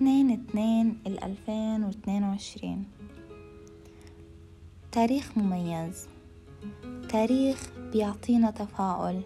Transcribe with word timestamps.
اثنين 0.00 0.30
اثنين 0.30 0.98
الألفين 1.06 1.84
واثنين 1.84 2.24
وعشرين. 2.24 2.84
تاريخ 4.92 5.38
مميز. 5.38 6.08
تاريخ 7.08 7.70
بيعطينا 7.92 8.50
تفاؤل. 8.50 9.20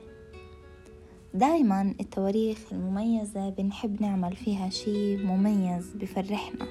دايما 1.34 1.94
التواريخ 2.00 2.58
المميزة 2.72 3.50
بنحب 3.50 4.02
نعمل 4.02 4.36
فيها 4.36 4.68
شي 4.68 5.16
مميز 5.16 5.92
بفرحنا 5.94 6.66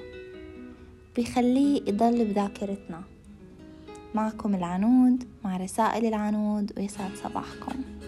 بيخليه 1.16 1.82
يضل 1.88 2.24
بذاكرتنا. 2.24 3.02
معكم 4.14 4.54
العنود 4.54 5.24
مع 5.44 5.56
رسائل 5.56 6.06
العنود 6.06 6.72
ويسعد 6.76 7.10
صباحكم. 7.14 8.03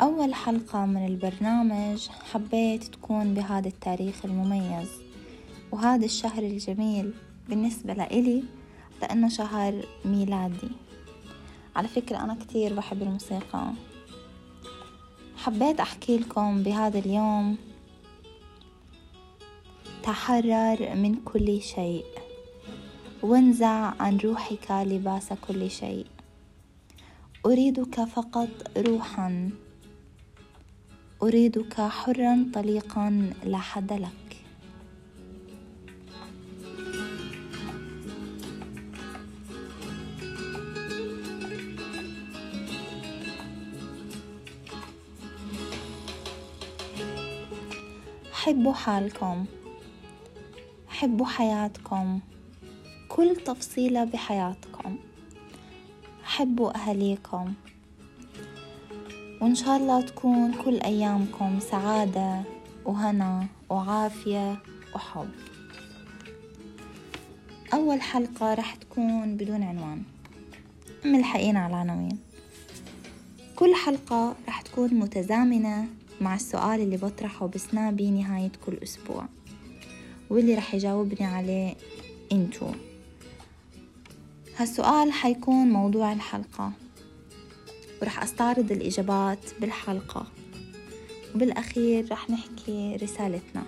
أول 0.00 0.34
حلقة 0.34 0.86
من 0.86 1.06
البرنامج 1.06 2.08
حبيت 2.08 2.84
تكون 2.84 3.34
بهذا 3.34 3.68
التاريخ 3.68 4.24
المميز 4.24 4.88
وهذا 5.72 6.04
الشهر 6.04 6.42
الجميل 6.42 7.14
بالنسبة 7.48 7.94
لإلي 7.94 8.42
لأنه 9.02 9.28
شهر 9.28 9.86
ميلادي. 10.04 10.70
على 11.76 11.88
فكرة 11.88 12.16
أنا 12.16 12.34
كتير 12.34 12.74
بحب 12.74 13.02
الموسيقى. 13.02 13.72
حبيت 15.36 15.80
أحكي 15.80 16.18
لكم 16.18 16.62
بهذا 16.62 16.98
اليوم 16.98 17.56
تحرر 20.02 20.94
من 20.94 21.14
كل 21.14 21.62
شيء 21.62 22.04
وانزع 23.22 23.92
عن 24.00 24.16
روحك 24.16 24.70
لباس 24.70 25.32
كل 25.48 25.70
شيء. 25.70 26.06
أريدك 27.46 28.04
فقط 28.04 28.48
روحا. 28.76 29.50
أريدك 31.22 31.80
حرا 31.80 32.46
طليقا 32.54 33.32
لا 33.44 33.58
حد 33.58 33.92
لك. 33.92 34.10
حبوا 48.32 48.72
حالكم 48.72 49.44
حبوا 50.88 51.26
حياتكم 51.26 52.20
كل 53.08 53.36
تفصيلة 53.36 54.04
بحياتكم. 54.04 54.96
حبوا 56.24 56.74
أهليكم. 56.74 57.54
وإن 59.40 59.54
شاء 59.54 59.76
الله 59.76 60.00
تكون 60.00 60.54
كل 60.64 60.80
أيامكم 60.80 61.60
سعادة 61.60 62.42
وهنا 62.84 63.46
وعافية 63.70 64.62
وحب. 64.94 65.30
أول 67.74 68.00
حلقة 68.00 68.54
رح 68.54 68.74
تكون 68.74 69.36
بدون 69.36 69.62
عنوان. 69.62 70.02
ملحقين 71.04 71.56
على 71.56 71.74
العناوين 71.74 72.18
كل 73.56 73.74
حلقة 73.74 74.36
رح 74.48 74.62
تكون 74.62 74.94
متزامنة 74.94 75.86
مع 76.20 76.34
السؤال 76.34 76.80
اللي 76.80 76.96
بطرحه 76.96 77.46
بسنابي 77.46 78.10
نهاية 78.10 78.52
كل 78.66 78.78
أسبوع. 78.82 79.24
واللي 80.30 80.54
رح 80.54 80.74
يجاوبني 80.74 81.26
عليه 81.26 81.74
إنتو. 82.32 82.70
هالسؤال 84.56 85.12
حيكون 85.12 85.70
موضوع 85.70 86.12
الحلقة. 86.12 86.72
ورح 88.02 88.22
أستعرض 88.22 88.72
الإجابات 88.72 89.38
بالحلقة. 89.60 90.26
وبالأخير 91.34 92.12
رح 92.12 92.30
نحكي 92.30 92.96
رسالتنا. 93.02 93.62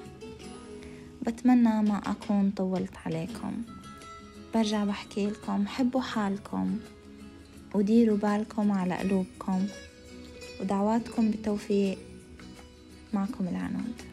بتمنى 1.22 1.82
ما 1.82 2.00
أكون 2.06 2.50
طولت 2.50 2.96
عليكم. 3.06 3.62
برجع 4.54 4.84
بحكي 4.84 5.26
لكم 5.26 5.66
حبوا 5.66 6.00
حالكم. 6.00 6.78
وديروا 7.74 8.16
بالكم 8.16 8.72
على 8.72 8.94
قلوبكم. 8.94 9.66
ودعواتكم 10.60 11.30
بالتوفيق. 11.30 11.98
معكم 13.12 13.48
العنود. 13.48 14.07